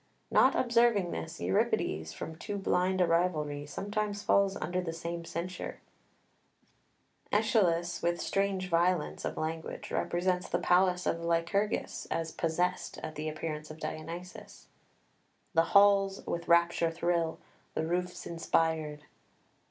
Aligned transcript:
Not 0.31 0.55
observing 0.55 1.11
this, 1.11 1.39
Euripides, 1.39 2.11
from 2.11 2.35
too 2.35 2.57
blind 2.57 3.01
a 3.01 3.05
rivalry, 3.05 3.67
sometimes 3.67 4.23
falls 4.23 4.55
under 4.57 4.81
the 4.81 4.93
same 4.93 5.25
censure. 5.25 5.79
[Footnote 7.25 7.41
7: 7.43 7.43
Sept. 7.43 7.43
c. 7.43 7.51
Th. 7.51 7.53
42.] 7.61 7.77
6 7.77 7.85
Aeschylus 7.85 8.01
with 8.01 8.15
a 8.15 8.25
strange 8.25 8.67
violence 8.67 9.25
of 9.25 9.37
language 9.37 9.91
represents 9.91 10.49
the 10.49 10.57
palace 10.57 11.05
of 11.05 11.19
Lycurgus 11.21 12.07
as 12.09 12.31
possessed 12.31 12.97
at 13.03 13.13
the 13.13 13.29
appearance 13.29 13.69
of 13.69 13.77
Dionysus 13.77 14.69
"The 15.53 15.65
halls 15.65 16.25
with 16.25 16.47
rapture 16.47 16.89
thrill, 16.89 17.37
the 17.75 17.85
roof's 17.85 18.25
inspired." 18.25 19.03